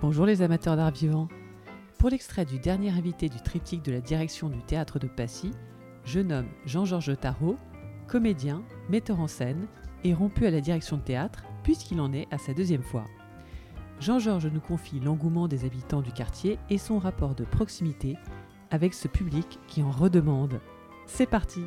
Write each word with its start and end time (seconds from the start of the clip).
Bonjour 0.00 0.26
les 0.26 0.42
amateurs 0.42 0.76
d'art 0.76 0.92
vivant. 0.92 1.26
Pour 1.98 2.10
l'extrait 2.10 2.44
du 2.44 2.60
dernier 2.60 2.90
invité 2.90 3.28
du 3.28 3.42
triptyque 3.42 3.84
de 3.84 3.90
la 3.90 4.00
direction 4.00 4.48
du 4.48 4.62
théâtre 4.62 5.00
de 5.00 5.08
Passy, 5.08 5.50
je 6.04 6.20
nomme 6.20 6.46
Jean-Georges 6.66 7.18
Tarot, 7.18 7.56
comédien, 8.06 8.62
metteur 8.88 9.18
en 9.18 9.26
scène 9.26 9.66
et 10.04 10.14
rompu 10.14 10.46
à 10.46 10.52
la 10.52 10.60
direction 10.60 10.98
de 10.98 11.02
théâtre 11.02 11.42
puisqu'il 11.64 12.00
en 12.00 12.12
est 12.12 12.28
à 12.30 12.38
sa 12.38 12.54
deuxième 12.54 12.84
fois. 12.84 13.06
Jean-Georges 13.98 14.46
nous 14.46 14.60
confie 14.60 15.00
l'engouement 15.00 15.48
des 15.48 15.64
habitants 15.64 16.00
du 16.00 16.12
quartier 16.12 16.60
et 16.70 16.78
son 16.78 17.00
rapport 17.00 17.34
de 17.34 17.44
proximité 17.44 18.16
avec 18.70 18.94
ce 18.94 19.08
public 19.08 19.58
qui 19.66 19.82
en 19.82 19.90
redemande. 19.90 20.60
C'est 21.06 21.26
parti 21.26 21.64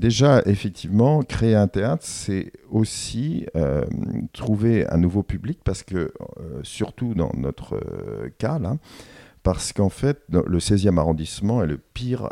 Déjà, 0.00 0.40
effectivement, 0.46 1.20
créer 1.20 1.54
un 1.54 1.68
théâtre, 1.68 2.04
c'est 2.06 2.54
aussi 2.70 3.44
euh, 3.54 3.84
trouver 4.32 4.88
un 4.88 4.96
nouveau 4.96 5.22
public 5.22 5.60
parce 5.62 5.82
que, 5.82 5.94
euh, 5.94 6.60
surtout 6.62 7.12
dans 7.12 7.30
notre 7.36 7.74
euh, 7.74 8.30
cas, 8.38 8.58
là, 8.58 8.78
parce 9.42 9.74
qu'en 9.74 9.90
fait, 9.90 10.22
le 10.30 10.58
16e 10.58 10.96
arrondissement 10.96 11.62
est 11.62 11.66
le 11.66 11.76
pire 11.76 12.30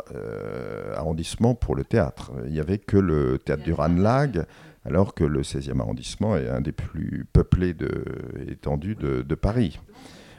arrondissement 0.95 1.53
pour 1.53 1.75
le 1.75 1.83
théâtre. 1.83 2.31
Il 2.47 2.53
n'y 2.53 2.59
avait 2.59 2.79
que 2.79 2.97
le 2.97 3.37
théâtre 3.37 3.61
du 3.61 3.73
Ranlag, 3.73 4.45
alors 4.83 5.13
que 5.13 5.23
le 5.23 5.43
16e 5.43 5.79
arrondissement 5.79 6.37
est 6.37 6.49
un 6.49 6.61
des 6.61 6.71
plus 6.71 7.27
peuplés 7.31 7.75
de, 7.75 8.03
étendus 8.47 8.95
de, 8.95 9.21
de 9.21 9.35
Paris. 9.35 9.79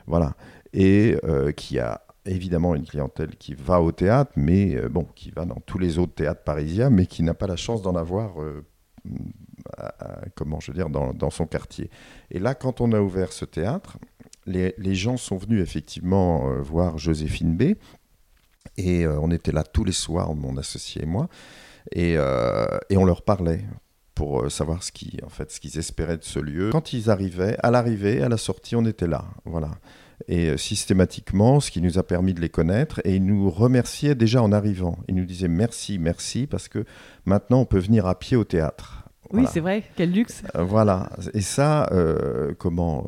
Voilà. 0.08 0.34
Et 0.72 1.16
qui 1.56 1.78
a 1.78 2.02
évidemment 2.26 2.74
une 2.74 2.86
clientèle 2.86 3.36
qui 3.36 3.54
va 3.54 3.80
au 3.80 3.92
théâtre, 3.92 4.32
mais 4.36 4.76
euh, 4.76 4.88
bon, 4.88 5.06
qui 5.14 5.30
va 5.30 5.44
dans 5.44 5.60
tous 5.66 5.78
les 5.78 5.98
autres 5.98 6.14
théâtres 6.14 6.42
parisiens, 6.44 6.90
mais 6.90 7.06
qui 7.06 7.22
n'a 7.22 7.34
pas 7.34 7.46
la 7.46 7.56
chance 7.56 7.82
d'en 7.82 7.94
avoir, 7.96 8.42
euh, 8.42 8.64
comment 10.34 10.60
je 10.60 10.72
veux 10.72 10.76
dire, 10.76 10.90
dans, 10.90 11.30
son 11.30 11.46
quartier. 11.46 11.90
Et 12.30 12.38
là, 12.38 12.54
quand 12.54 12.80
on 12.80 12.92
a 12.92 13.00
ouvert 13.00 13.32
ce 13.32 13.44
théâtre, 13.44 13.98
les, 14.46 14.94
gens 14.94 15.16
sont 15.16 15.36
venus 15.36 15.62
effectivement 15.62 16.50
euh, 16.50 16.60
voir 16.60 16.98
Joséphine 16.98 17.56
B. 17.56 17.74
Et 18.76 19.06
on 19.06 19.30
était 19.30 19.52
là 19.52 19.64
tous 19.64 19.84
les 19.84 19.92
soirs, 19.92 20.34
mon 20.34 20.56
associé 20.56 21.02
et 21.02 21.06
moi, 21.06 21.28
et, 21.92 22.16
on 22.18 23.04
leur 23.04 23.22
parlait 23.22 23.64
pour 24.14 24.50
savoir 24.50 24.82
ce 24.82 24.92
qu'ils 24.92 25.24
en 25.24 25.30
fait, 25.30 25.50
ce 25.50 25.60
qu'ils 25.60 25.78
espéraient 25.78 26.18
de 26.18 26.24
ce 26.24 26.38
lieu. 26.38 26.70
Quand 26.70 26.92
ils 26.92 27.10
arrivaient, 27.10 27.56
à 27.62 27.70
l'arrivée, 27.70 28.22
à 28.22 28.28
la 28.28 28.36
sortie, 28.36 28.76
on 28.76 28.84
était 28.84 29.06
là. 29.06 29.24
Voilà 29.44 29.70
et 30.28 30.50
euh, 30.50 30.56
systématiquement, 30.56 31.60
ce 31.60 31.70
qui 31.70 31.80
nous 31.80 31.98
a 31.98 32.02
permis 32.02 32.34
de 32.34 32.40
les 32.40 32.48
connaître. 32.48 33.00
Et 33.04 33.16
ils 33.16 33.24
nous 33.24 33.50
remerciaient 33.50 34.14
déjà 34.14 34.42
en 34.42 34.52
arrivant. 34.52 34.98
Ils 35.08 35.14
nous 35.14 35.24
disaient 35.24 35.48
merci, 35.48 35.98
merci, 35.98 36.46
parce 36.46 36.68
que 36.68 36.84
maintenant 37.24 37.60
on 37.60 37.64
peut 37.64 37.78
venir 37.78 38.06
à 38.06 38.18
pied 38.18 38.36
au 38.36 38.44
théâtre. 38.44 39.04
Oui, 39.32 39.44
c'est 39.48 39.60
vrai, 39.60 39.84
quel 39.94 40.10
luxe. 40.10 40.42
Euh, 40.56 40.64
voilà, 40.64 41.08
et 41.34 41.40
ça, 41.40 41.88
euh, 41.92 42.52
comment. 42.58 43.06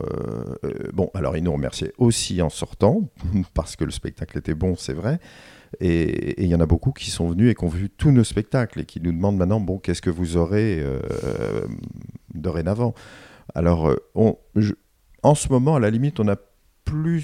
bon, 0.93 1.11
alors 1.15 1.37
ils 1.37 1.43
nous 1.43 1.53
remerciaient 1.53 1.93
aussi 1.99 2.41
en 2.43 2.51
sortant, 2.51 3.09
parce 3.55 3.75
que 3.75 3.85
le 3.85 3.91
spectacle 3.91 4.39
était 4.39 4.55
bon, 4.55 4.77
c'est 4.77 4.93
vrai. 4.93 5.19
Et 5.81 6.41
il 6.41 6.49
y 6.49 6.55
en 6.55 6.61
a 6.61 6.67
beaucoup 6.67 6.93
qui 6.93 7.11
sont 7.11 7.29
venus 7.31 7.51
et 7.51 7.55
qui 7.55 7.65
ont 7.65 7.69
vu 7.69 7.91
tous 7.91 8.13
nos 8.13 8.25
spectacles 8.25 8.81
et 8.81 8.85
qui 8.85 9.01
nous 9.01 9.11
demandent 9.11 9.39
maintenant, 9.39 9.59
bon, 9.59 9.79
qu'est-ce 9.79 10.03
que 10.03 10.11
vous 10.11 10.37
aurez 10.37 10.85
dorénavant? 12.35 12.95
Alors, 13.55 13.91
on, 14.15 14.37
en 15.23 15.35
ce 15.35 15.49
moment, 15.49 15.77
à 15.77 15.81
la 15.81 15.91
limite, 15.91 16.21
on 16.21 16.29
a 16.29 16.37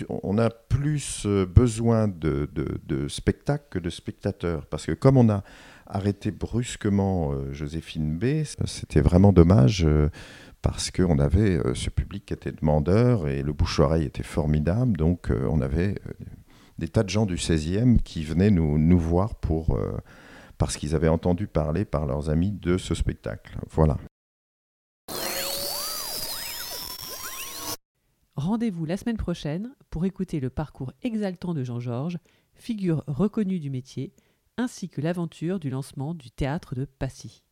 on 0.09 0.39
a 0.39 0.51
plus 0.51 1.25
euh, 1.27 1.47
besoin 1.47 2.09
de, 2.09 2.49
de, 2.55 3.09
spectacles 3.09 3.67
que 3.71 3.79
de 3.79 3.91
spectateurs. 3.91 4.67
Parce 4.67 4.87
que 4.87 4.93
comme 4.93 5.17
on 5.17 5.29
a 5.29 5.43
arrêté 5.87 6.31
brusquement 6.31 7.33
euh, 7.33 7.53
Joséphine 7.53 8.19
B, 8.19 8.45
c'était 8.65 9.01
vraiment 9.01 9.33
dommage 9.33 9.85
euh, 9.85 10.09
parce 10.63 10.91
qu'on 10.91 11.19
avait 11.19 11.61
ce 11.75 11.89
public 11.89 12.27
qui 12.27 12.35
était 12.35 12.53
demandeur 12.53 13.29
et 13.29 13.43
le 13.43 13.53
bouche-oreille 13.53 14.05
était 14.05 14.25
formidable. 14.25 14.97
Donc 14.97 15.31
on 15.31 15.61
avait 15.61 15.95
des 16.79 16.89
tas 16.89 17.05
de 17.05 17.09
gens 17.09 17.27
du 17.27 17.37
16e 17.37 17.99
qui 18.03 18.25
venaient 18.25 18.51
nous, 18.51 18.99
voir 18.99 19.35
parce 20.59 20.77
qu'ils 20.77 20.97
avaient 20.97 21.09
entendu 21.09 21.47
parler 21.47 21.85
par 21.85 22.07
leurs 22.07 22.29
amis 22.29 22.51
de 22.51 22.77
ce 22.77 22.97
spectacle. 22.97 23.57
Voilà. 23.71 23.99
Rendez-vous 28.39 28.85
la 28.85 28.97
semaine 28.97 29.17
prochaine 29.17 29.75
pour 29.91 30.05
écouter 30.05 30.39
le 30.39 30.49
parcours 30.49 30.93
exaltant 31.03 31.55
de 31.55 31.65
Jean-Georges, 31.65 32.21
figure 32.55 33.03
reconnue 33.09 33.59
du 33.59 33.69
métier, 33.69 34.15
ainsi 34.57 34.89
que 34.89 35.01
l'aventure 35.01 35.59
du 35.59 35.71
lancement 35.71 36.15
du 36.15 36.31
théâtre 36.31 36.77
de 36.77 36.85
Passy. 36.85 37.43